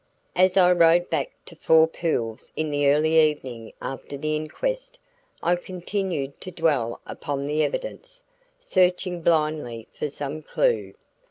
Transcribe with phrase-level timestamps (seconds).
[0.35, 4.97] As I rode back to Four Pools in the early evening after the inquest,
[5.43, 8.23] I continued to dwell upon the evidence,
[8.57, 10.95] searching blindly for some clue.